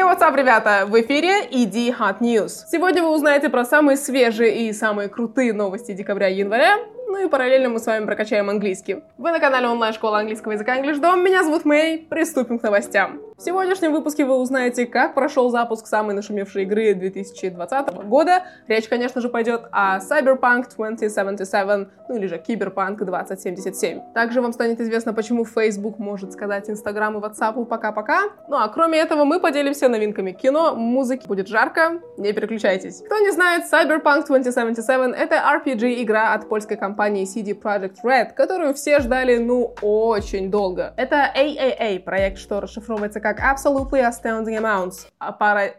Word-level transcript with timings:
Hey, 0.00 0.06
what's 0.06 0.22
up, 0.22 0.34
ребята? 0.34 0.86
В 0.86 0.98
эфире 1.02 1.44
ED 1.50 1.94
Hot 1.98 2.20
News. 2.20 2.64
Сегодня 2.70 3.02
вы 3.02 3.10
узнаете 3.14 3.50
про 3.50 3.66
самые 3.66 3.98
свежие 3.98 4.66
и 4.66 4.72
самые 4.72 5.10
крутые 5.10 5.52
новости 5.52 5.92
декабря 5.92 6.30
и 6.30 6.36
января, 6.36 6.78
ну 7.06 7.26
и 7.26 7.28
параллельно 7.28 7.68
мы 7.68 7.80
с 7.80 7.86
вами 7.86 8.06
прокачаем 8.06 8.48
английский. 8.48 9.02
Вы 9.18 9.30
на 9.30 9.40
канале 9.40 9.68
онлайн-школа 9.68 10.20
английского 10.20 10.52
языка 10.52 10.78
EnglishDom, 10.78 11.22
меня 11.22 11.44
зовут 11.44 11.66
Мэй, 11.66 11.98
приступим 11.98 12.58
к 12.58 12.62
новостям. 12.62 13.20
В 13.40 13.42
сегодняшнем 13.42 13.92
выпуске 13.92 14.26
вы 14.26 14.36
узнаете, 14.36 14.84
как 14.84 15.14
прошел 15.14 15.48
запуск 15.48 15.86
самой 15.86 16.14
нашумевшей 16.14 16.64
игры 16.64 16.92
2020 16.92 17.88
года. 18.04 18.42
Речь, 18.68 18.86
конечно 18.86 19.22
же, 19.22 19.30
пойдет 19.30 19.62
о 19.72 19.98
Cyberpunk 19.98 20.66
2077, 20.76 21.86
ну 22.10 22.16
или 22.16 22.26
же 22.26 22.36
Cyberpunk 22.36 23.02
2077. 23.02 24.12
Также 24.12 24.42
вам 24.42 24.52
станет 24.52 24.78
известно, 24.82 25.14
почему 25.14 25.46
Facebook 25.46 25.98
может 25.98 26.34
сказать 26.34 26.68
Instagram 26.68 27.16
и 27.16 27.20
WhatsApp 27.22 27.64
пока-пока. 27.64 28.24
Ну 28.46 28.58
а 28.58 28.68
кроме 28.68 28.98
этого, 28.98 29.24
мы 29.24 29.40
поделимся 29.40 29.88
новинками 29.88 30.32
кино, 30.32 30.74
музыки. 30.74 31.26
Будет 31.26 31.48
жарко, 31.48 32.02
не 32.18 32.34
переключайтесь. 32.34 33.00
Кто 33.00 33.20
не 33.20 33.30
знает, 33.30 33.64
Cyberpunk 33.72 34.26
2077— 34.26 35.14
это 35.14 35.36
RPG-игра 35.36 36.34
от 36.34 36.46
польской 36.46 36.76
компании 36.76 37.24
CD 37.24 37.58
Projekt 37.58 38.04
Red, 38.04 38.34
которую 38.34 38.74
все 38.74 38.98
ждали, 38.98 39.38
ну, 39.38 39.74
очень 39.80 40.50
долго. 40.50 40.92
Это 40.98 41.32
AAA, 41.34 42.00
проект, 42.00 42.36
что 42.36 42.60
расшифровывается 42.60 43.20
как 43.20 43.29
Absolutely 43.39 44.01
Astounding 44.01 44.57
Amounts, 44.57 45.07
а 45.19 45.31
пара 45.31 45.75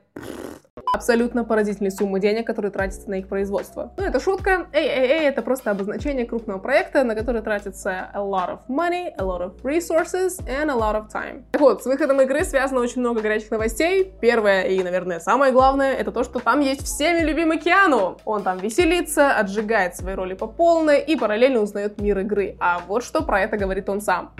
абсолютно 0.93 1.43
поразительные 1.43 1.91
суммы 1.91 2.19
денег, 2.19 2.45
которые 2.45 2.71
тратятся 2.71 3.09
на 3.09 3.15
их 3.15 3.27
производство. 3.27 3.91
Ну, 3.97 4.03
это 4.03 4.19
шутка. 4.19 4.67
AAA— 4.71 5.21
это 5.23 5.41
просто 5.41 5.71
обозначение 5.71 6.25
крупного 6.25 6.59
проекта, 6.59 7.03
на 7.03 7.15
который 7.15 7.41
тратится 7.41 8.09
a 8.13 8.19
lot 8.19 8.49
of 8.49 8.59
money, 8.67 9.09
a 9.17 9.23
lot 9.23 9.41
of 9.41 9.61
resources 9.63 10.39
and 10.45 10.69
a 10.69 10.75
lot 10.75 10.95
of 10.95 11.11
time. 11.11 11.43
Так 11.51 11.61
вот, 11.61 11.83
с 11.83 11.85
выходом 11.85 12.21
игры 12.21 12.43
связано 12.43 12.81
очень 12.81 13.01
много 13.01 13.21
горячих 13.21 13.51
новостей. 13.51 14.13
Первое 14.21 14.63
и, 14.63 14.83
наверное, 14.83 15.19
самое 15.19 15.51
главное— 15.51 15.93
это 15.95 16.11
то, 16.11 16.23
что 16.23 16.39
там 16.39 16.59
есть 16.59 16.83
всеми 16.83 17.25
любимый 17.25 17.57
Киану. 17.57 18.17
Он 18.25 18.43
там 18.43 18.57
веселится, 18.57 19.33
отжигает 19.33 19.95
свои 19.95 20.13
роли 20.13 20.33
по 20.33 20.47
полной 20.47 21.01
и 21.01 21.15
параллельно 21.15 21.61
узнает 21.61 21.99
мир 21.99 22.19
игры. 22.19 22.55
А 22.59 22.81
вот 22.87 23.03
что 23.03 23.23
про 23.23 23.41
это 23.41 23.57
говорит 23.57 23.89
он 23.89 24.01
сам. 24.01 24.31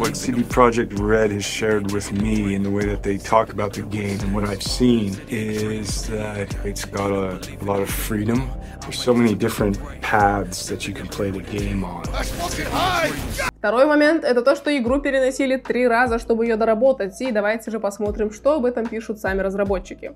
what 0.00 0.16
CD 0.16 0.42
Projekt 0.42 0.98
Red 0.98 1.30
has 1.30 1.44
shared 1.44 1.92
with 1.92 2.10
me 2.10 2.54
and 2.54 2.64
the 2.64 2.70
way 2.70 2.86
that 2.86 3.02
they 3.02 3.18
talk 3.18 3.52
about 3.52 3.74
the 3.74 3.82
game 3.82 4.18
and 4.20 4.34
what 4.34 4.44
I've 4.44 4.62
seen 4.62 5.14
is 5.29 6.07
that 6.07 6.55
it's 6.65 6.85
got 6.85 7.11
a, 7.11 7.39
a 7.61 7.65
lot 7.65 7.81
of 7.81 7.89
freedom. 7.89 8.49
There's 8.81 8.99
so 8.99 9.13
many 9.13 9.33
different 9.35 9.79
paths 10.01 10.67
that 10.67 10.87
you 10.87 10.93
can 10.93 11.07
play 11.07 11.31
the 11.31 11.41
game 11.41 11.83
on. 11.83 12.03
Второй 13.57 13.85
момент — 13.85 14.25
это 14.25 14.41
то, 14.43 14.55
что 14.55 14.75
игру 14.77 15.01
переносили 15.01 15.57
три 15.57 15.87
раза, 15.87 16.19
чтобы 16.19 16.45
ее 16.45 16.55
доработать, 16.55 17.19
и 17.21 17.31
давайте 17.31 17.71
же 17.71 17.79
посмотрим, 17.79 18.31
что 18.31 18.53
об 18.55 18.65
этом 18.65 18.87
пишут 18.87 19.19
сами 19.19 19.41
разработчики. 19.41 20.13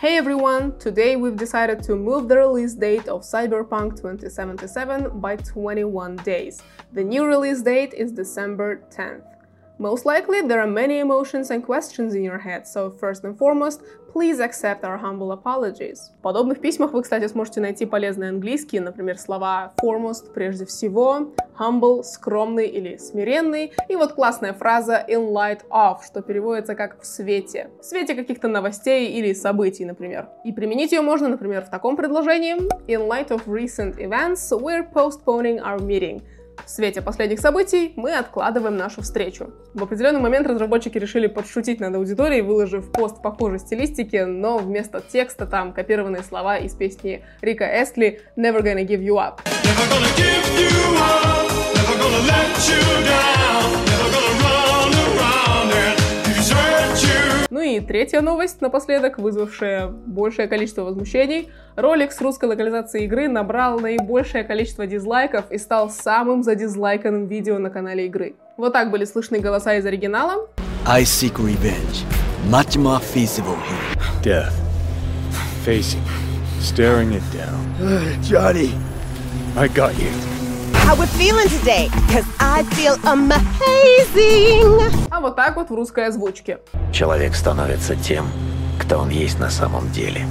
Hey 0.00 0.16
everyone, 0.16 0.78
today 0.78 1.16
we've 1.16 1.36
decided 1.36 1.82
to 1.82 1.96
move 1.96 2.28
the 2.28 2.36
release 2.36 2.74
date 2.74 3.08
of 3.08 3.22
Cyberpunk 3.22 3.96
2077 4.00 5.20
by 5.20 5.36
21 5.36 6.16
days. 6.24 6.62
The 6.92 7.02
new 7.02 7.24
release 7.24 7.62
date 7.62 7.94
is 7.94 8.12
December 8.12 8.80
10th. 8.90 9.31
Most 9.79 10.05
likely, 10.05 10.41
there 10.41 10.61
are 10.61 10.67
many 10.67 10.99
emotions 10.99 11.49
and 11.49 11.63
questions 11.63 12.13
in 12.13 12.23
your 12.23 12.37
head, 12.37 12.67
so 12.67 12.91
first 12.91 13.23
and 13.23 13.35
foremost, 13.35 13.81
please 14.13 14.39
accept 14.39 14.83
our 14.83 14.97
humble 14.97 15.31
apologies. 15.31 16.11
В 16.19 16.21
подобных 16.21 16.61
письмах 16.61 16.93
вы, 16.93 17.01
кстати, 17.01 17.27
сможете 17.27 17.59
найти 17.59 17.87
полезные 17.87 18.29
английские, 18.29 18.81
например, 18.81 19.17
слова 19.17 19.73
foremost, 19.83 20.31
прежде 20.31 20.65
всего, 20.67 21.33
humble, 21.59 22.03
скромный 22.03 22.67
или 22.67 22.97
смиренный, 22.97 23.73
и 23.89 23.95
вот 23.95 24.13
классная 24.13 24.53
фраза 24.53 25.03
in 25.09 25.31
light 25.33 25.61
of, 25.71 26.03
что 26.05 26.21
переводится 26.21 26.75
как 26.75 27.01
в 27.01 27.05
свете, 27.07 27.71
в 27.81 27.83
свете 27.83 28.13
каких-то 28.13 28.47
новостей 28.47 29.11
или 29.13 29.33
событий, 29.33 29.85
например. 29.85 30.29
И 30.45 30.51
применить 30.51 30.91
ее 30.91 31.01
можно, 31.01 31.29
например, 31.29 31.65
в 31.65 31.71
таком 31.71 31.95
предложении 31.95 32.55
in 32.87 33.07
light 33.07 33.29
of 33.29 33.47
recent 33.47 33.97
events, 33.97 34.51
we're 34.51 34.87
postponing 34.93 35.59
our 35.59 35.79
meeting. 35.79 36.21
В 36.65 36.69
свете 36.69 37.01
последних 37.01 37.39
событий 37.39 37.93
мы 37.95 38.15
откладываем 38.15 38.77
нашу 38.77 39.01
встречу. 39.01 39.51
В 39.73 39.83
определенный 39.83 40.19
момент 40.19 40.47
разработчики 40.47 40.97
решили 40.97 41.27
подшутить 41.27 41.79
над 41.79 41.95
аудиторией, 41.95 42.41
выложив 42.41 42.91
пост 42.91 43.21
похожей 43.21 43.59
стилистики, 43.59 44.23
но 44.23 44.57
вместо 44.57 45.01
текста 45.01 45.45
там 45.45 45.73
копированные 45.73 46.23
слова 46.23 46.57
из 46.57 46.73
песни 46.73 47.23
Рика 47.41 47.65
Эстли 47.65 48.21
«Never 48.37 48.61
gonna 48.61 48.85
give 48.85 49.01
you 49.01 49.15
up». 49.15 49.39
Never 49.63 49.85
gonna 49.89 50.11
give 50.15 50.47
you 50.59 50.95
up, 50.97 51.51
never 51.75 51.95
gonna 52.01 52.21
let 52.27 52.69
you 52.69 52.81
down, 53.05 53.52
и 57.63 57.79
третья 57.79 58.21
новость 58.21 58.61
напоследок, 58.61 59.17
вызвавшая 59.17 59.87
большее 59.87 60.47
количество 60.47 60.83
возмущений. 60.83 61.49
Ролик 61.75 62.11
с 62.11 62.21
русской 62.21 62.45
локализацией 62.45 63.05
игры 63.05 63.27
набрал 63.27 63.79
наибольшее 63.79 64.43
количество 64.43 64.85
дизлайков 64.85 65.49
и 65.49 65.57
стал 65.57 65.89
самым 65.89 66.43
задизлайканным 66.43 67.27
видео 67.27 67.57
на 67.57 67.69
канале 67.69 68.05
игры. 68.07 68.35
Вот 68.57 68.73
так 68.73 68.91
были 68.91 69.05
слышны 69.05 69.39
голоса 69.39 69.75
из 69.75 69.85
оригинала. 69.85 70.47
I 70.85 71.03
seek 71.03 71.35
revenge. 71.39 72.05
Much 72.49 72.75
more 72.75 72.99
feasible 72.99 73.57
here. 73.69 74.03
Death. 74.21 74.53
Facing. 75.65 76.03
Staring 76.59 77.13
it 77.13 77.23
down. 77.31 78.21
Johnny. 78.21 78.71
I 79.55 79.67
got 79.67 79.93
you. 79.97 80.32
How 80.85 80.95
we 80.95 81.05
feeling 81.17 81.47
today? 81.47 81.89
Cause 82.11 82.25
I 82.39 82.63
feel 82.75 82.95
amazing. 83.05 84.91
А 85.09 85.21
вот 85.21 85.35
так 85.35 85.55
вот 85.55 85.69
в 85.69 85.73
русской 85.73 86.07
озвучке. 86.07 86.59
Человек 86.91 87.35
становится 87.35 87.95
тем, 87.95 88.27
кто 88.79 88.99
он 88.99 89.09
есть 89.09 89.39
на 89.39 89.49
самом 89.49 89.89
деле. 89.91 90.25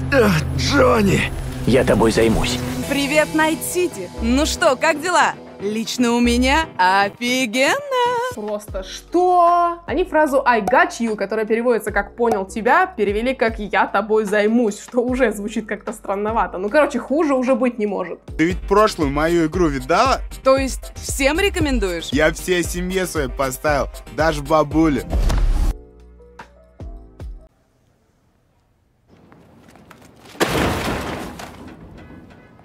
Джонни! 0.58 1.32
Я 1.66 1.84
тобой 1.84 2.12
займусь. 2.12 2.58
Привет, 2.88 3.34
Найт-Сити! 3.34 4.10
Ну 4.20 4.44
что, 4.46 4.76
как 4.76 5.00
дела? 5.00 5.32
Лично 5.60 6.12
у 6.12 6.20
меня 6.20 6.66
офигенно! 6.76 8.11
Просто 8.34 8.82
что? 8.82 9.78
Они 9.86 10.04
фразу 10.04 10.42
I 10.44 10.60
got 10.60 10.90
you, 11.00 11.16
которая 11.16 11.46
переводится 11.46 11.90
как 11.92 12.16
понял 12.16 12.44
тебя, 12.46 12.86
перевели 12.86 13.34
как 13.34 13.58
я 13.58 13.86
тобой 13.86 14.24
займусь, 14.24 14.80
что 14.80 15.00
уже 15.00 15.32
звучит 15.32 15.66
как-то 15.66 15.92
странновато. 15.92 16.58
Ну, 16.58 16.68
короче, 16.68 16.98
хуже 16.98 17.34
уже 17.34 17.54
быть 17.54 17.78
не 17.78 17.86
может. 17.86 18.20
Ты 18.36 18.46
ведь 18.46 18.60
прошлую 18.60 19.10
мою 19.10 19.46
игру 19.46 19.68
видала? 19.68 20.20
То 20.44 20.56
есть 20.56 20.92
всем 20.96 21.38
рекомендуешь? 21.38 22.08
Я 22.12 22.32
всей 22.32 22.62
семье 22.62 23.06
своей 23.06 23.28
поставил, 23.28 23.88
даже 24.16 24.42
бабуле. 24.42 25.04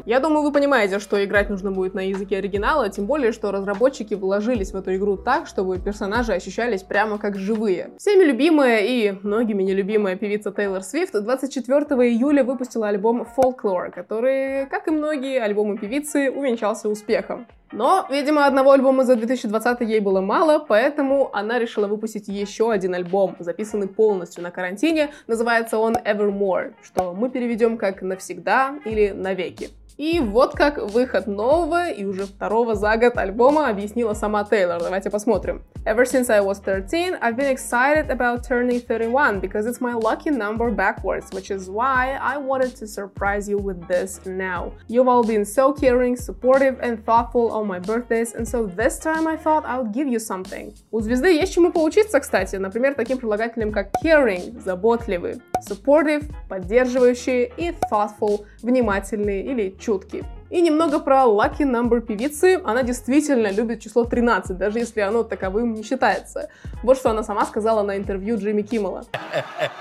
Я 0.07 0.21
думаю, 0.21 0.41
вы 0.43 0.53
понимаете, 0.53 0.99
что 0.99 1.21
играть 1.21 1.49
нужно 1.49 1.69
будет 1.69 1.93
на 1.93 1.99
языке 1.99 2.37
оригинала, 2.37 2.87
тем 2.89 3.07
более, 3.07 3.33
что 3.33 3.51
разработчики 3.51 4.13
вложились 4.13 4.71
в 4.71 4.77
эту 4.77 4.95
игру 4.95 5.17
так, 5.17 5.47
чтобы 5.47 5.79
персонажи 5.79 6.31
ощущались 6.31 6.81
прямо 6.81 7.17
как 7.17 7.35
живые. 7.35 7.89
Всеми 7.97 8.23
любимая 8.23 8.79
и 8.85 9.11
многими 9.21 9.63
нелюбимая 9.63 10.15
певица 10.15 10.53
Тейлор 10.53 10.83
Свифт 10.83 11.11
24 11.11 11.81
июля 12.09 12.45
выпустила 12.45 12.87
альбом 12.87 13.27
Folklore, 13.35 13.91
который, 13.91 14.67
как 14.67 14.87
и 14.87 14.91
многие 14.91 15.41
альбомы 15.41 15.77
певицы, 15.77 16.31
увенчался 16.31 16.87
успехом. 16.87 17.45
Но, 17.71 18.05
видимо, 18.09 18.45
одного 18.45 18.71
альбома 18.71 19.03
за 19.03 19.15
2020 19.15 19.81
ей 19.81 19.99
было 19.99 20.21
мало, 20.21 20.59
поэтому 20.59 21.29
она 21.33 21.59
решила 21.59 21.87
выпустить 21.87 22.27
еще 22.27 22.71
один 22.71 22.95
альбом, 22.95 23.35
записанный 23.39 23.87
полностью 23.87 24.43
на 24.43 24.51
карантине. 24.51 25.11
Называется 25.27 25.77
он 25.77 25.95
Evermore, 25.95 26.73
что 26.81 27.13
мы 27.13 27.29
переведем 27.29 27.77
как 27.77 28.01
«навсегда» 28.01 28.79
или 28.85 29.09
«навеки». 29.09 29.69
И 29.97 30.19
вот 30.19 30.53
как 30.53 30.77
выход 30.77 31.25
нового 31.25 31.89
и 31.89 32.05
уже 32.05 32.27
второго 32.27 32.75
за 32.75 32.97
год 32.97 33.17
альбома 33.17 33.67
объяснила 33.67 34.13
сама 34.13 34.43
Тейлор. 34.43 34.79
Давайте 34.79 35.09
посмотрим. 35.09 35.63
Ever 35.85 36.05
since 36.05 36.29
I 36.29 36.39
was 36.39 36.59
13, 36.59 37.15
I've 37.19 37.35
been 37.35 37.49
excited 37.49 38.11
about 38.11 38.43
turning 38.43 38.79
31 38.79 39.39
because 39.39 39.65
it's 39.65 39.81
my 39.81 39.93
lucky 39.93 40.29
number 40.29 40.69
backwards, 40.69 41.31
which 41.31 41.49
is 41.49 41.67
why 41.67 42.19
I 42.21 42.37
wanted 42.37 42.75
to 42.75 42.85
surprise 42.85 43.49
you 43.49 43.57
with 43.57 43.87
this 43.87 44.21
now. 44.27 44.71
You've 44.87 45.07
all 45.07 45.23
been 45.23 45.43
so 45.45 45.73
caring, 45.73 46.15
supportive 46.15 46.77
and 46.79 47.03
thoughtful 47.03 47.51
on 47.57 47.67
my 47.67 47.79
birthdays, 47.79 48.33
and 48.33 48.47
so 48.47 48.65
this 48.65 48.99
time 48.99 49.27
I 49.27 49.37
thought 49.37 49.65
I 49.65 49.83
give 49.91 50.07
you 50.07 50.19
something. 50.19 50.73
У 50.91 51.01
звезды 51.01 51.33
есть 51.33 51.53
чему 51.53 51.71
поучиться, 51.71 52.19
кстати, 52.19 52.55
например, 52.55 52.93
таким 52.95 53.17
прилагательным 53.17 53.71
как 53.71 53.89
caring, 54.03 54.59
заботливый, 54.59 55.41
supportive, 55.67 56.31
поддерживающий 56.49 57.51
и 57.57 57.73
thoughtful, 57.91 58.45
внимательный 58.61 59.41
или 59.41 59.75
чуткий. 59.79 60.23
И 60.49 60.61
немного 60.61 60.99
про 60.99 61.25
lucky 61.25 61.65
number 61.65 61.99
певицы. 61.99 62.61
Она 62.63 62.83
действительно 62.83 63.51
любит 63.51 63.81
число 63.81 64.05
13, 64.05 64.57
даже 64.57 64.79
если 64.79 65.01
оно 65.01 65.23
таковым 65.23 65.73
не 65.73 65.83
считается. 65.83 66.49
Вот 66.83 66.97
что 66.97 67.09
она 67.09 67.23
сама 67.23 67.45
сказала 67.45 67.83
на 67.83 67.97
интервью 67.97 68.37
Джимми 68.37 68.61
Киммела. 68.61 69.05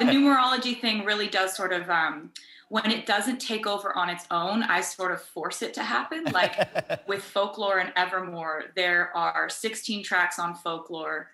The 0.00 0.06
numerology 0.06 0.81
thing 0.81 1.05
really 1.05 1.28
does 1.28 1.55
sort 1.55 1.73
of 1.73 1.88
um, 1.88 2.31
when 2.69 2.89
it 2.89 3.06
doesn't 3.06 3.39
take 3.39 3.68
over 3.68 3.95
on 3.98 4.09
its 4.09 4.25
own, 4.31 4.63
I 4.63 4.81
sort 4.81 5.12
of 5.12 5.21
force 5.21 5.62
it 5.62 5.74
to 5.74 5.83
happen. 5.83 6.24
Like 6.31 7.07
with 7.07 7.21
Folklore 7.21 7.80
and 7.80 7.92
Evermore, 7.95 8.65
there 8.75 9.12
are 9.15 9.50
16 9.50 10.03
tracks 10.03 10.39
on 10.39 10.56
Folklore, 10.56 11.31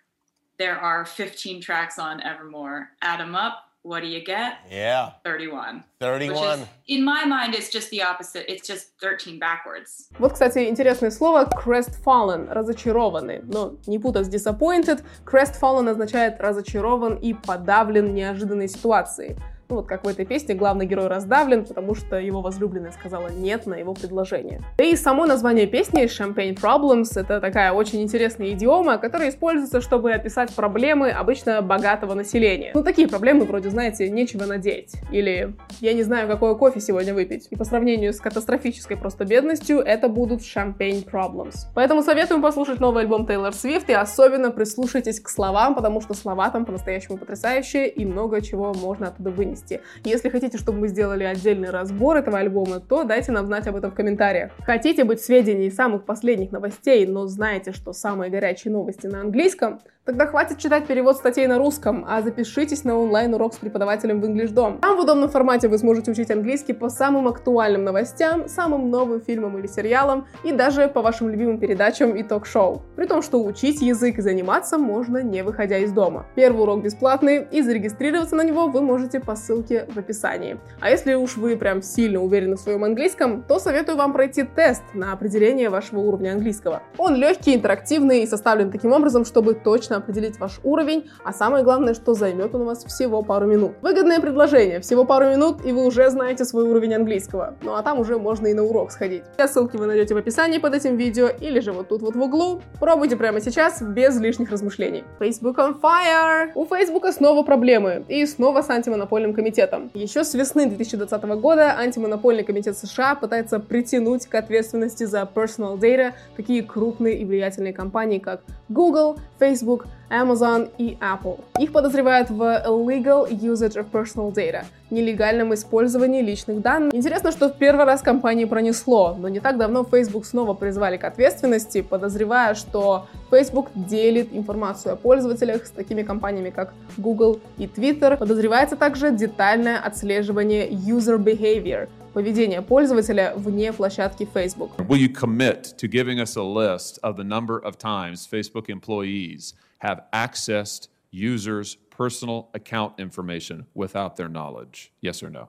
there 0.57 0.79
are 0.79 1.05
15 1.05 1.61
tracks 1.61 1.99
on 1.99 2.21
Evermore. 2.21 2.89
Add 3.01 3.19
them 3.19 3.35
up, 3.35 3.67
what 3.87 4.01
do 4.01 4.07
you 4.07 4.21
get? 4.23 4.57
Yeah. 4.69 5.11
31. 5.23 5.83
31. 5.99 6.33
Which 6.33 6.59
is, 6.59 6.67
in 6.87 7.05
my 7.05 7.23
mind, 7.23 7.55
it's 7.55 7.69
just 7.69 7.89
the 7.89 8.01
opposite. 8.01 8.51
It's 8.51 8.67
just 8.67 8.99
13 8.99 9.39
backwards. 9.39 10.09
Вот, 10.19 10.33
кстати, 10.33 10.67
интересное 10.67 11.09
слово 11.09 11.45
crestfallen, 11.45 12.51
разочарованный. 12.51 13.43
Но 13.43 13.77
не 13.85 13.97
путать 13.99 14.25
с 14.25 14.29
disappointed. 14.29 15.05
Crestfallen 15.25 15.89
означает 15.89 16.41
разочарован 16.41 17.15
и 17.15 17.33
подавлен 17.33 18.13
неожиданной 18.13 18.67
ситуацией. 18.67 19.37
Ну 19.68 19.76
вот 19.76 19.86
как 19.86 20.04
в 20.04 20.08
этой 20.08 20.26
песне 20.26 20.54
главный 20.54 20.84
герой 20.84 21.06
раздавлен, 21.06 21.64
потому 21.64 21.94
что 21.94 22.16
его 22.16 22.42
возлюбленная 22.42 22.92
сказала 22.92 23.28
нет 23.28 23.66
на 23.66 23.74
его 23.74 23.94
предложение. 23.94 24.60
Да 24.76 24.84
и 24.84 24.96
само 24.96 25.24
название 25.24 25.66
песни 25.66 26.04
Champagne 26.04 26.54
Problems 26.54 27.08
это 27.16 27.40
такая 27.40 27.72
очень 27.72 28.02
интересная 28.02 28.50
идиома, 28.50 28.98
которая 28.98 29.30
используется, 29.30 29.80
чтобы 29.80 30.12
описать 30.12 30.54
проблемы 30.54 31.10
обычно 31.10 31.62
богатого 31.62 32.12
населения. 32.12 32.72
Ну 32.74 32.82
такие 32.82 33.08
проблемы 33.08 33.46
вроде, 33.46 33.70
знаете, 33.70 34.10
нечего 34.10 34.44
надеть. 34.44 34.94
Или 35.10 35.54
я 35.80 35.94
не 35.94 36.02
знаю, 36.02 36.28
какое 36.28 36.54
кофе 36.54 36.80
сегодня 36.80 37.14
выпить. 37.14 37.48
И 37.50 37.56
по 37.56 37.64
сравнению 37.64 38.12
с 38.12 38.20
катастрофической 38.20 38.98
просто 38.98 39.24
бедностью, 39.24 39.78
это 39.78 40.08
будут 40.08 40.40
Champagne 40.40 41.02
Problems. 41.02 41.54
Поэтому 41.74 42.02
советуем 42.02 42.42
послушать 42.42 42.78
новый 42.78 43.04
альбом 43.04 43.26
Тейлор 43.26 43.54
Свифт 43.54 43.88
и 43.88 43.94
особенно 43.94 44.50
прислушайтесь 44.50 45.18
к 45.18 45.30
словам, 45.30 45.74
потому 45.74 46.00
что 46.02 46.12
слова 46.12 46.50
там 46.50 46.66
по-настоящему 46.66 47.16
потрясающие 47.16 47.88
и 47.88 48.04
много 48.04 48.42
чего 48.42 48.74
можно 48.74 49.08
оттуда 49.08 49.30
вынести 49.30 49.51
вместе. 49.52 49.80
Если 50.04 50.28
хотите, 50.28 50.58
чтобы 50.58 50.80
мы 50.80 50.88
сделали 50.88 51.24
отдельный 51.24 51.70
разбор 51.70 52.16
этого 52.16 52.38
альбома, 52.38 52.80
то 52.80 53.04
дайте 53.04 53.32
нам 53.32 53.46
знать 53.46 53.66
об 53.66 53.76
этом 53.76 53.90
в 53.90 53.94
комментариях. 53.94 54.52
Хотите 54.64 55.04
быть 55.04 55.20
в 55.20 55.24
сведении 55.24 55.68
самых 55.68 56.04
последних 56.04 56.52
новостей, 56.52 57.06
но 57.06 57.26
знаете, 57.26 57.72
что 57.72 57.92
самые 57.92 58.30
горячие 58.30 58.72
новости 58.72 59.06
на 59.06 59.20
английском? 59.20 59.80
Тогда 60.04 60.26
хватит 60.26 60.58
читать 60.58 60.88
перевод 60.88 61.16
статей 61.16 61.46
на 61.46 61.58
русском, 61.58 62.04
а 62.08 62.22
запишитесь 62.22 62.82
на 62.82 62.98
онлайн-урок 62.98 63.54
с 63.54 63.58
преподавателем 63.58 64.20
в 64.20 64.24
English 64.24 64.52
Dom. 64.52 64.80
Там 64.80 64.96
в 64.96 65.00
удобном 65.00 65.28
формате 65.28 65.68
вы 65.68 65.78
сможете 65.78 66.10
учить 66.10 66.28
английский 66.28 66.72
по 66.72 66.88
самым 66.88 67.28
актуальным 67.28 67.84
новостям, 67.84 68.48
самым 68.48 68.90
новым 68.90 69.20
фильмам 69.20 69.58
или 69.58 69.68
сериалам 69.68 70.26
и 70.42 70.50
даже 70.50 70.88
по 70.88 71.02
вашим 71.02 71.30
любимым 71.30 71.58
передачам 71.58 72.16
и 72.16 72.24
ток-шоу. 72.24 72.82
При 72.96 73.06
том, 73.06 73.22
что 73.22 73.44
учить 73.44 73.80
язык 73.80 74.18
и 74.18 74.22
заниматься 74.22 74.76
можно 74.76 75.22
не 75.22 75.44
выходя 75.44 75.78
из 75.78 75.92
дома. 75.92 76.26
Первый 76.34 76.62
урок 76.62 76.82
бесплатный, 76.82 77.46
и 77.52 77.62
зарегистрироваться 77.62 78.34
на 78.34 78.42
него 78.42 78.66
вы 78.66 78.80
можете 78.82 79.20
по 79.20 79.36
ссылке 79.42 79.86
в 79.92 79.98
описании. 79.98 80.58
А 80.80 80.90
если 80.90 81.14
уж 81.14 81.36
вы 81.36 81.56
прям 81.56 81.82
сильно 81.82 82.22
уверены 82.22 82.56
в 82.56 82.60
своем 82.60 82.84
английском, 82.84 83.42
то 83.42 83.58
советую 83.58 83.96
вам 83.96 84.12
пройти 84.12 84.44
тест 84.44 84.82
на 84.94 85.12
определение 85.12 85.70
вашего 85.70 86.00
уровня 86.00 86.32
английского. 86.32 86.82
Он 86.98 87.14
легкий, 87.16 87.54
интерактивный 87.54 88.22
и 88.22 88.26
составлен 88.26 88.70
таким 88.70 88.92
образом, 88.92 89.24
чтобы 89.24 89.54
точно 89.54 89.96
определить 89.96 90.38
ваш 90.38 90.60
уровень, 90.62 91.10
а 91.24 91.32
самое 91.32 91.64
главное, 91.64 91.94
что 91.94 92.14
займет 92.14 92.54
он 92.54 92.62
у 92.62 92.64
вас 92.64 92.84
всего 92.84 93.22
пару 93.22 93.46
минут. 93.46 93.72
Выгодное 93.82 94.20
предложение, 94.20 94.80
всего 94.80 95.04
пару 95.04 95.26
минут, 95.26 95.64
и 95.64 95.72
вы 95.72 95.84
уже 95.84 96.08
знаете 96.10 96.44
свой 96.44 96.64
уровень 96.64 96.94
английского. 96.94 97.54
Ну 97.62 97.74
а 97.74 97.82
там 97.82 97.98
уже 97.98 98.18
можно 98.18 98.46
и 98.46 98.54
на 98.54 98.64
урок 98.64 98.92
сходить. 98.92 99.24
Все 99.36 99.48
ссылки 99.48 99.76
вы 99.76 99.86
найдете 99.86 100.14
в 100.14 100.18
описании 100.18 100.58
под 100.58 100.74
этим 100.74 100.96
видео, 100.96 101.28
или 101.28 101.60
же 101.60 101.72
вот 101.72 101.88
тут 101.88 102.02
вот 102.02 102.16
в 102.16 102.20
углу. 102.20 102.62
Пробуйте 102.80 103.16
прямо 103.16 103.40
сейчас, 103.40 103.82
без 103.82 104.18
лишних 104.18 104.50
размышлений. 104.50 105.04
Facebook 105.18 105.56
on 105.56 105.80
fire! 105.80 106.50
У 106.54 106.64
Facebook 106.66 107.06
снова 107.12 107.42
проблемы, 107.42 108.04
и 108.08 108.26
снова 108.26 108.62
с 108.62 108.70
антимонопольным 108.70 109.31
комитетом. 109.34 109.90
Еще 109.94 110.24
с 110.24 110.34
весны 110.34 110.66
2020 110.66 111.22
года 111.40 111.76
антимонопольный 111.78 112.44
комитет 112.44 112.76
США 112.76 113.14
пытается 113.14 113.58
притянуть 113.58 114.26
к 114.26 114.34
ответственности 114.34 115.04
за 115.04 115.22
personal 115.22 115.78
data 115.78 116.12
такие 116.36 116.62
крупные 116.62 117.18
и 117.18 117.24
влиятельные 117.24 117.72
компании, 117.72 118.18
как 118.18 118.42
Google, 118.68 119.18
Facebook, 119.38 119.86
Amazon 120.12 120.70
и 120.78 120.98
Apple. 121.00 121.42
Их 121.58 121.72
подозревают 121.72 122.30
в 122.30 122.42
illegal 122.66 123.28
usage 123.30 123.76
of 123.76 123.86
personal 123.90 124.32
data, 124.32 124.64
нелегальном 124.90 125.54
использовании 125.54 126.20
личных 126.20 126.60
данных. 126.60 126.94
Интересно, 126.94 127.32
что 127.32 127.48
в 127.48 127.56
первый 127.56 127.86
раз 127.86 128.02
компании 128.02 128.44
пронесло, 128.44 129.16
но 129.18 129.28
не 129.28 129.40
так 129.40 129.56
давно 129.56 129.84
Facebook 129.84 130.26
снова 130.26 130.52
призвали 130.54 130.98
к 130.98 131.04
ответственности, 131.04 131.80
подозревая, 131.80 132.54
что 132.54 133.06
Facebook 133.30 133.68
делит 133.74 134.28
информацию 134.32 134.92
о 134.92 134.96
пользователях 134.96 135.66
с 135.66 135.70
такими 135.70 136.02
компаниями, 136.02 136.50
как 136.50 136.74
Google 136.98 137.40
и 137.56 137.66
Twitter. 137.66 138.18
Подозревается 138.18 138.76
также 138.76 139.10
детальное 139.10 139.78
отслеживание 139.78 140.68
user 140.68 141.16
behavior, 141.16 141.88
поведение 142.12 142.60
пользователя 142.60 143.32
вне 143.34 143.72
площадки 143.72 144.28
Facebook. 144.34 144.72
Will 144.86 144.98
you 144.98 145.08
commit 145.08 145.74
to 145.78 145.88
giving 145.88 146.20
us 146.20 146.36
a 146.36 146.42
list 146.42 146.98
of 147.02 147.16
the 147.16 147.24
number 147.24 147.58
of 147.58 147.78
times 147.78 148.28
Facebook 148.30 148.68
employees 148.68 149.54
have 149.82 150.04
accessed 150.12 150.86
users' 151.10 151.74
personal 151.90 152.48
account 152.54 152.94
information 152.98 153.66
without 153.74 154.16
their 154.16 154.28
knowledge? 154.28 154.92
Yes 155.00 155.24
or 155.24 155.28
no? 155.28 155.48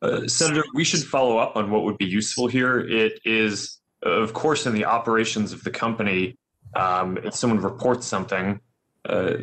Uh, 0.00 0.28
Senator, 0.28 0.62
we 0.72 0.84
should 0.84 1.02
follow 1.02 1.38
up 1.38 1.56
on 1.56 1.72
what 1.72 1.82
would 1.82 1.98
be 1.98 2.06
useful 2.06 2.46
here. 2.46 2.78
It 2.78 3.18
is, 3.24 3.80
of 4.04 4.32
course, 4.32 4.64
in 4.66 4.74
the 4.74 4.84
operations 4.84 5.52
of 5.52 5.64
the 5.64 5.72
company, 5.72 6.36
um, 6.76 7.18
if 7.24 7.34
someone 7.34 7.60
reports 7.60 8.06
something, 8.06 8.60
uh, 9.08 9.34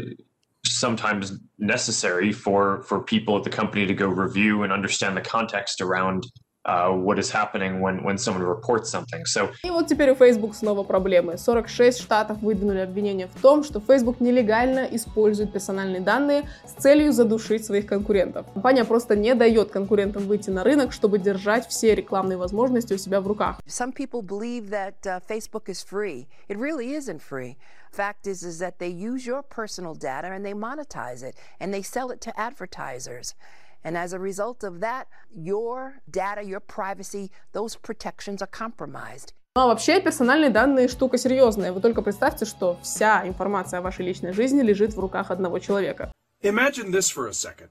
sometimes 0.65 1.39
necessary 1.57 2.31
for 2.31 2.83
for 2.83 3.03
people 3.03 3.37
at 3.37 3.43
the 3.43 3.49
company 3.49 3.85
to 3.85 3.93
go 3.93 4.07
review 4.07 4.63
and 4.63 4.71
understand 4.71 5.15
the 5.15 5.21
context 5.21 5.81
around 5.81 6.25
uh, 6.65 6.91
what 6.91 7.17
is 7.17 7.31
happening 7.31 7.79
when, 7.79 8.03
when 8.03 8.17
someone 8.17 8.43
reports 8.43 8.89
something. 8.89 9.25
So... 9.25 9.49
И 9.63 9.69
вот 9.69 9.87
теперь 9.87 10.11
у 10.11 10.15
Facebook 10.15 10.53
снова 10.55 10.83
проблемы. 10.83 11.37
46 11.37 12.01
штатов 12.01 12.41
выдвинули 12.41 12.79
обвинение 12.79 13.27
в 13.27 13.41
том, 13.41 13.63
что 13.63 13.79
Facebook 13.79 14.19
нелегально 14.19 14.87
использует 14.91 15.53
персональные 15.53 16.01
данные 16.01 16.49
с 16.65 16.81
целью 16.81 17.11
задушить 17.13 17.65
своих 17.65 17.85
конкурентов. 17.85 18.45
Компания 18.53 18.83
просто 18.83 19.15
не 19.15 19.33
дает 19.35 19.71
конкурентам 19.71 20.27
выйти 20.27 20.49
на 20.49 20.63
рынок, 20.63 20.91
чтобы 20.91 21.17
держать 21.17 21.67
все 21.67 21.95
рекламные 21.95 22.37
возможности 22.37 22.93
у 22.93 22.97
себя 22.97 23.21
в 23.21 23.27
руках. 23.27 23.59
Some 23.67 23.93
people 23.93 24.21
believe 24.21 24.69
that 24.69 25.05
uh, 25.05 25.19
Facebook 25.27 25.69
is 25.69 25.81
free. 25.81 26.27
It 26.47 26.57
really 26.57 26.93
isn't 26.93 27.21
free. 27.21 27.57
Fact 27.91 28.27
is, 28.27 28.43
is 28.43 28.59
that 28.59 28.77
they 28.77 28.89
use 28.89 29.25
your 29.25 29.41
personal 29.41 29.95
data 29.95 30.27
and 30.31 30.45
they 30.45 30.53
monetize 30.53 31.23
it 31.23 31.35
and 31.59 31.73
they 31.73 31.81
sell 31.81 32.11
it 32.11 32.21
to 32.21 32.31
advertisers. 32.39 33.33
And 33.82 33.96
as 33.96 34.12
a 34.12 34.18
result 34.18 34.64
of 34.64 34.80
that, 34.80 35.08
your 35.30 36.00
data, 36.10 36.42
your 36.42 36.60
privacy, 36.60 37.30
those 37.52 37.76
protections 37.76 38.40
are 38.40 38.50
compromised. 38.50 39.34
Ну 39.56 39.62
а 39.62 39.66
вообще 39.66 40.00
персональные 40.00 40.50
данные 40.50 40.88
штука 40.88 41.16
серьезная. 41.16 41.72
Вы 41.72 41.80
только 41.80 42.02
представьте, 42.02 42.44
что 42.44 42.78
вся 42.82 43.26
информация 43.28 43.78
о 43.78 43.82
вашей 43.82 44.04
личной 44.04 44.32
жизни 44.32 44.62
лежит 44.62 44.94
в 44.94 44.98
руках 44.98 45.30
одного 45.30 45.60
человека. 45.60 46.10
Imagine 46.42 46.90
this 46.90 47.08
for 47.08 47.28
a 47.28 47.32
second. 47.32 47.70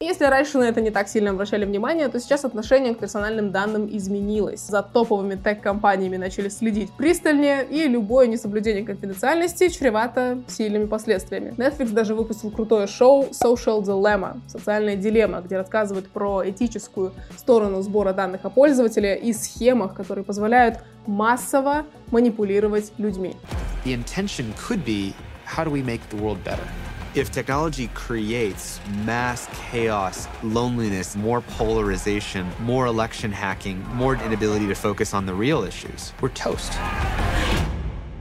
Если 0.00 0.24
раньше 0.24 0.58
на 0.58 0.64
это 0.64 0.80
не 0.80 0.90
так 0.90 1.08
сильно 1.08 1.30
обращали 1.30 1.64
внимание, 1.64 2.08
то 2.08 2.18
сейчас 2.20 2.44
отношение 2.44 2.94
к 2.94 2.98
персональным 2.98 3.50
данным 3.52 3.88
изменилось. 3.94 4.60
За 4.60 4.82
топовыми 4.82 5.34
тег-компаниями 5.34 6.16
начали 6.16 6.48
следить 6.48 6.90
пристальнее, 6.92 7.64
и 7.64 7.88
любое 7.88 8.26
несоблюдение 8.26 8.84
конфиденциальности 8.84 9.68
чревато 9.68 10.42
сильными 10.48 10.86
последствиями. 10.86 11.54
Netflix 11.56 11.90
даже 11.90 12.14
выпустил 12.14 12.50
крутое 12.50 12.86
шоу 12.86 13.28
Social 13.30 13.82
Dilemma, 13.82 14.40
социальная 14.48 14.96
дилемма, 14.96 15.40
где 15.40 15.56
рассказывают 15.56 16.08
про 16.08 16.48
этическую 16.48 17.12
сторону 17.36 17.82
сбора 17.82 18.12
данных 18.12 18.44
о 18.44 18.50
пользователе 18.50 19.16
и 19.16 19.32
схемах, 19.32 19.94
которые 19.94 20.24
позволяют 20.24 20.78
массово 21.06 21.84
манипулировать 22.10 22.92
людьми. 22.98 23.36
The 23.84 23.94
intention 23.94 24.52
could 24.56 24.84
be, 24.84 25.14
how 25.44 25.64
do 25.64 25.70
we 25.70 25.82
make 25.82 26.00
the 26.10 26.16
world 26.16 26.42
better? 26.44 26.83
If 27.14 27.30
technology 27.30 27.86
creates 27.94 28.80
mass 29.04 29.48
chaos, 29.70 30.26
loneliness, 30.42 31.14
more 31.14 31.42
polarization, 31.42 32.50
more 32.58 32.86
election 32.86 33.30
hacking, 33.30 33.86
more 33.90 34.16
inability 34.16 34.66
to 34.66 34.74
focus 34.74 35.14
on 35.14 35.24
the 35.24 35.32
real 35.32 35.62
issues, 35.62 36.12
we're 36.20 36.30
toast. 36.30 36.72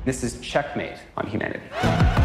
This 0.06 0.24
is 0.24 0.40
checkmate 0.42 1.00
on 1.18 1.26
humanity. 1.26 2.23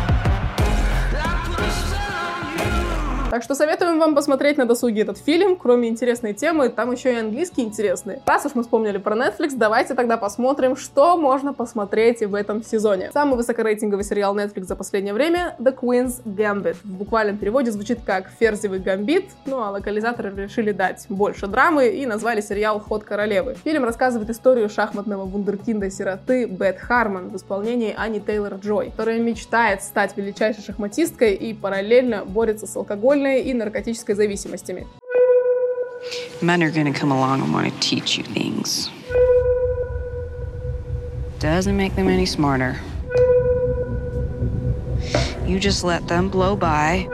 Так 3.38 3.44
что 3.44 3.54
советуем 3.54 4.00
вам 4.00 4.16
посмотреть 4.16 4.58
на 4.58 4.66
досуге 4.66 5.02
этот 5.02 5.16
фильм. 5.16 5.54
Кроме 5.54 5.88
интересной 5.88 6.34
темы, 6.34 6.70
там 6.70 6.90
еще 6.90 7.12
и 7.12 7.18
английский 7.18 7.62
интересный. 7.62 8.18
Раз 8.26 8.44
уж 8.46 8.56
мы 8.56 8.64
вспомнили 8.64 8.98
про 8.98 9.14
Netflix, 9.14 9.52
давайте 9.54 9.94
тогда 9.94 10.16
посмотрим, 10.16 10.74
что 10.74 11.16
можно 11.16 11.54
посмотреть 11.54 12.20
в 12.20 12.34
этом 12.34 12.64
сезоне. 12.64 13.12
Самый 13.12 13.36
высокорейтинговый 13.36 14.04
сериал 14.04 14.36
Netflix 14.36 14.64
за 14.64 14.74
последнее 14.74 15.14
время— 15.14 15.54
The 15.60 15.72
Queen's 15.72 16.20
Gambit. 16.24 16.78
В 16.82 16.90
буквальном 16.94 17.38
переводе 17.38 17.70
звучит 17.70 18.00
как 18.04 18.28
«Ферзевый 18.40 18.80
гамбит», 18.80 19.26
ну 19.46 19.62
а 19.62 19.70
локализаторы 19.70 20.34
решили 20.34 20.72
дать 20.72 21.06
больше 21.08 21.46
драмы 21.46 21.90
и 21.90 22.06
назвали 22.06 22.40
сериал 22.40 22.80
«Ход 22.80 23.04
королевы». 23.04 23.54
Фильм 23.62 23.84
рассказывает 23.84 24.30
историю 24.30 24.68
шахматного 24.68 25.26
вундеркинда-сироты 25.26 26.46
Бет 26.46 26.80
Харман 26.80 27.28
в 27.28 27.36
исполнении 27.36 27.94
Ани 27.96 28.18
Тейлор-Джой, 28.18 28.90
которая 28.90 29.20
мечтает 29.20 29.84
стать 29.84 30.16
величайшей 30.16 30.64
шахматисткой 30.64 31.34
и 31.34 31.54
параллельно 31.54 32.24
борется 32.24 32.66
с 32.66 32.74
алкоголем 32.74 33.27
алкогольной 33.28 33.42
и 33.42 33.54
наркотической 33.54 34.14
зависимостями. 34.14 34.86
Men 36.40 36.62
are 36.62 36.70
gonna 36.70 36.92
come 36.92 37.10
along 37.10 37.42
and 37.42 37.52
want 37.52 37.66
to 37.66 37.80
teach 37.80 38.16
you 38.16 38.24
things. 38.24 38.90
doesn't 41.40 41.76
make 41.76 41.94
them 41.94 42.08
any 42.08 42.26
smarter. 42.26 42.76
You 45.46 45.60
just 45.60 45.84
let 45.84 46.08
them 46.08 46.28
blow 46.28 46.56
by, 46.56 47.08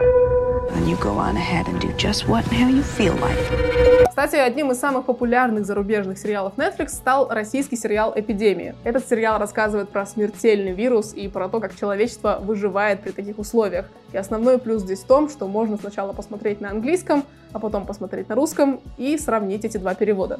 and 0.70 0.88
you 0.88 0.96
go 0.96 1.18
on 1.18 1.36
ahead 1.36 1.68
and 1.68 1.78
do 1.78 1.92
just 1.98 2.26
what 2.26 2.44
and 2.46 2.54
how 2.54 2.68
you 2.68 2.82
feel 2.82 3.14
like. 3.16 3.83
Кстати, 4.14 4.36
одним 4.36 4.70
из 4.70 4.78
самых 4.78 5.06
популярных 5.06 5.66
зарубежных 5.66 6.18
сериалов 6.18 6.52
Netflix 6.56 6.90
стал 6.90 7.28
российский 7.30 7.74
сериал 7.74 8.12
«Эпидемия». 8.14 8.76
Этот 8.84 9.08
сериал 9.08 9.40
рассказывает 9.40 9.88
про 9.88 10.06
смертельный 10.06 10.70
вирус 10.70 11.12
и 11.12 11.26
про 11.26 11.48
то, 11.48 11.58
как 11.58 11.74
человечество 11.74 12.38
выживает 12.40 13.00
при 13.00 13.10
таких 13.10 13.40
условиях. 13.40 13.86
И 14.12 14.16
основной 14.16 14.58
плюс 14.58 14.82
здесь 14.82 15.00
в 15.00 15.06
том, 15.08 15.28
что 15.28 15.48
можно 15.48 15.76
сначала 15.78 16.12
посмотреть 16.12 16.60
на 16.60 16.70
английском, 16.70 17.24
а 17.52 17.58
потом 17.58 17.86
посмотреть 17.86 18.28
на 18.28 18.36
русском 18.36 18.80
и 18.98 19.18
сравнить 19.18 19.64
эти 19.64 19.78
два 19.78 19.96
перевода. 19.96 20.38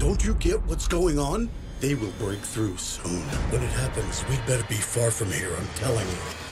Don't 0.00 0.26
you 0.26 0.36
get 0.40 0.58
what's 0.66 0.88
going 0.88 1.16
on? 1.16 1.48
They 1.80 1.94
will 1.94 2.12
break 2.18 2.40
through 2.40 2.76
soon. 2.76 3.22
When 3.52 3.62
it 3.62 3.70
happens, 3.84 4.24
we'd 4.28 4.44
better 4.48 4.66
be 4.68 4.80
far 4.80 5.12
from 5.12 5.30
here, 5.30 5.52
I'm 5.56 5.68
telling 5.80 6.08
you. 6.08 6.45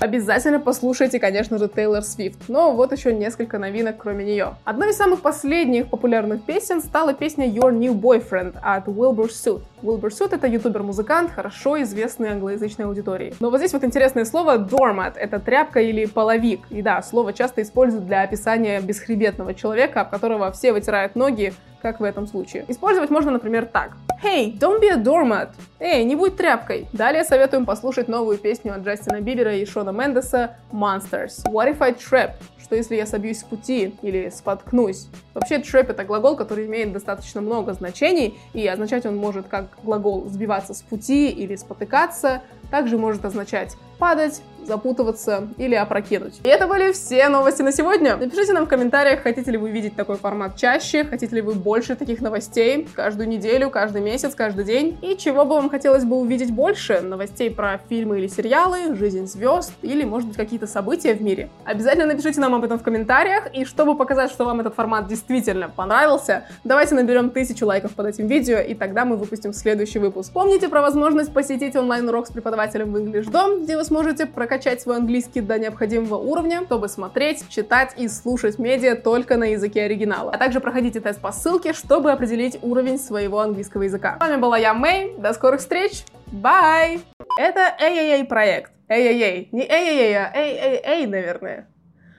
Обязательно 0.00 0.60
послушайте, 0.60 1.18
конечно 1.18 1.58
же, 1.58 1.68
Тейлор 1.68 2.02
Свифт, 2.02 2.48
но 2.48 2.72
вот 2.72 2.92
еще 2.92 3.12
несколько 3.12 3.58
новинок 3.58 3.96
кроме 3.98 4.24
нее. 4.24 4.54
Одной 4.64 4.90
из 4.90 4.96
самых 4.96 5.22
последних 5.22 5.88
популярных 5.88 6.44
песен 6.44 6.80
стала 6.80 7.14
песня 7.14 7.48
Your 7.48 7.72
New 7.72 7.94
Boyfriend 7.94 8.58
от 8.62 8.86
Wilbur 8.86 9.28
Soot. 9.28 9.62
Wilbur 9.82 10.10
Soot— 10.10 10.28
это 10.36 10.46
ютубер-музыкант, 10.46 11.32
хорошо 11.32 11.82
известный 11.82 12.30
англоязычной 12.30 12.84
аудитории. 12.84 13.34
Но 13.40 13.50
вот 13.50 13.58
здесь 13.58 13.72
вот 13.72 13.82
интересное 13.82 14.24
слово 14.24 14.58
doormat— 14.58 15.14
это 15.16 15.40
тряпка 15.40 15.80
или 15.80 16.06
половик. 16.06 16.60
И 16.70 16.80
да, 16.80 17.02
слово 17.02 17.32
часто 17.32 17.62
используют 17.62 18.06
для 18.06 18.22
описания 18.22 18.80
бесхребетного 18.80 19.52
человека, 19.52 20.02
об 20.02 20.10
которого 20.10 20.52
все 20.52 20.72
вытирают 20.72 21.16
ноги, 21.16 21.52
как 21.82 21.98
в 21.98 22.04
этом 22.04 22.28
случае. 22.28 22.64
Использовать 22.68 23.10
можно, 23.10 23.32
например, 23.32 23.66
так. 23.66 23.96
Hey, 24.20 24.50
don't 24.50 24.80
be 24.80 24.88
a 24.88 24.96
doormat. 24.96 25.50
Эй, 25.78 26.02
не 26.02 26.16
будь 26.16 26.36
тряпкой. 26.36 26.88
Далее 26.92 27.22
советуем 27.22 27.64
послушать 27.64 28.08
новую 28.08 28.36
песню 28.36 28.74
от 28.74 28.80
Джастина 28.80 29.20
Бибера 29.20 29.54
и 29.54 29.64
Шона 29.64 29.90
Мендеса 29.90 30.56
Monsters. 30.72 31.44
What 31.46 31.72
if 31.72 31.76
I 31.80 31.92
trap? 31.92 32.32
Что 32.60 32.74
если 32.74 32.96
я 32.96 33.06
собьюсь 33.06 33.38
с 33.38 33.44
пути 33.44 33.94
или 34.02 34.28
споткнусь? 34.28 35.06
Вообще, 35.34 35.58
trap 35.58 35.90
это 35.90 36.02
глагол, 36.02 36.34
который 36.34 36.66
имеет 36.66 36.92
достаточно 36.92 37.40
много 37.40 37.74
значений, 37.74 38.36
и 38.54 38.66
означать 38.66 39.06
он 39.06 39.16
может 39.16 39.46
как 39.46 39.78
глагол 39.84 40.28
сбиваться 40.28 40.74
с 40.74 40.82
пути 40.82 41.30
или 41.30 41.54
спотыкаться, 41.54 42.42
также 42.72 42.98
может 42.98 43.24
означать 43.24 43.76
падать, 44.00 44.42
запутываться 44.68 45.48
или 45.56 45.74
опрокинуть. 45.74 46.40
И 46.44 46.48
это 46.48 46.68
были 46.68 46.92
все 46.92 47.28
новости 47.28 47.62
на 47.62 47.72
сегодня. 47.72 48.16
Напишите 48.16 48.52
нам 48.52 48.66
в 48.66 48.68
комментариях, 48.68 49.22
хотите 49.22 49.50
ли 49.50 49.56
вы 49.56 49.70
видеть 49.70 49.96
такой 49.96 50.16
формат 50.16 50.56
чаще, 50.56 51.04
хотите 51.04 51.34
ли 51.34 51.42
вы 51.42 51.54
больше 51.54 51.96
таких 51.96 52.20
новостей 52.20 52.86
каждую 52.94 53.28
неделю, 53.28 53.70
каждый 53.70 54.02
месяц, 54.02 54.34
каждый 54.34 54.64
день, 54.64 54.98
и 55.02 55.16
чего 55.16 55.44
бы 55.44 55.54
вам 55.54 55.70
хотелось 55.70 56.04
бы 56.04 56.16
увидеть 56.16 56.52
больше, 56.52 57.00
новостей 57.00 57.50
про 57.50 57.80
фильмы 57.88 58.18
или 58.18 58.28
сериалы, 58.28 58.94
жизнь 58.94 59.26
звезд, 59.26 59.72
или, 59.82 60.04
может 60.04 60.28
быть, 60.28 60.36
какие-то 60.36 60.66
события 60.66 61.14
в 61.14 61.22
мире. 61.22 61.48
Обязательно 61.64 62.06
напишите 62.06 62.40
нам 62.40 62.54
об 62.54 62.64
этом 62.64 62.78
в 62.78 62.82
комментариях, 62.82 63.52
и 63.54 63.64
чтобы 63.64 63.96
показать, 63.96 64.30
что 64.30 64.44
вам 64.44 64.60
этот 64.60 64.74
формат 64.74 65.08
действительно 65.08 65.68
понравился, 65.68 66.44
давайте 66.64 66.94
наберем 66.94 67.30
тысячу 67.30 67.66
лайков 67.66 67.92
под 67.94 68.06
этим 68.06 68.26
видео, 68.26 68.58
и 68.58 68.74
тогда 68.74 69.04
мы 69.04 69.16
выпустим 69.16 69.52
следующий 69.52 69.98
выпуск. 69.98 70.32
Помните 70.32 70.68
про 70.68 70.82
возможность 70.82 71.32
посетить 71.32 71.74
онлайн-урок 71.74 72.26
с 72.26 72.30
преподавателем 72.30 72.92
в 72.92 72.96
English 72.96 73.30
Dom, 73.30 73.62
где 73.62 73.76
вы 73.76 73.84
сможете 73.84 74.26
прокачать 74.26 74.57
свой 74.80 74.96
английский 74.96 75.40
до 75.40 75.58
необходимого 75.58 76.16
уровня, 76.16 76.62
чтобы 76.66 76.88
смотреть, 76.88 77.48
читать 77.48 77.94
и 77.96 78.08
слушать 78.08 78.58
медиа 78.58 78.96
только 78.96 79.36
на 79.36 79.52
языке 79.52 79.82
оригинала. 79.82 80.32
А 80.32 80.38
также 80.38 80.60
проходите 80.60 81.00
тест 81.00 81.20
по 81.20 81.32
ссылке, 81.32 81.72
чтобы 81.72 82.12
определить 82.12 82.58
уровень 82.62 82.98
своего 82.98 83.40
английского 83.40 83.82
языка. 83.82 84.16
С 84.16 84.20
вами 84.20 84.40
была 84.40 84.58
я, 84.58 84.74
Мэй. 84.74 85.14
До 85.18 85.32
скорых 85.32 85.60
встреч. 85.60 86.04
Бай! 86.26 87.00
Это 87.38 87.74
эй-эй-эй 87.80 88.24
проект. 88.24 88.72
Эй-эй-эй. 88.88 89.48
Не 89.52 89.62
эй-эй-эй, 89.62 90.16
а 90.16 90.32
эй-эй-эй, 90.34 91.06
наверное. 91.06 91.68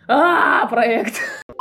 А, 0.07 0.65
проект. 0.67 1.15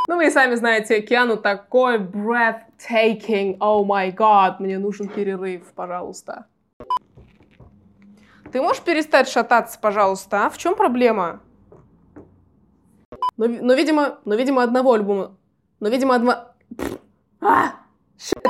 Ну, 0.09 0.17
вы 0.17 0.29
и 0.29 0.31
сами 0.31 0.55
знаете, 0.55 1.03
Киану 1.03 1.37
такой 1.37 1.99
breathtaking. 1.99 3.57
О 3.61 3.85
май 3.85 4.11
гад, 4.11 4.61
мне 4.61 4.79
нужен 4.79 5.09
перерыв, 5.09 5.73
пожалуйста. 5.75 6.47
Ты 8.53 8.63
можешь 8.63 8.83
перестать 8.83 9.29
шататься, 9.29 9.79
пожалуйста, 9.79 10.47
а? 10.47 10.51
В 10.51 10.59
чем 10.59 10.75
проблема? 10.75 11.41
Но, 13.37 13.47
но, 13.47 13.75
видимо, 13.75 14.19
но, 14.25 14.35
видимо, 14.35 14.63
одного 14.63 14.95
альбома... 14.95 15.37
Но, 15.81 15.89
видимо, 15.89 16.15
одного... 16.15 16.55
А! 17.41 17.75
Shit. 18.19 18.45